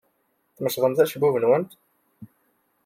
[0.55, 1.71] Tmecḍemt acebbub-nwent?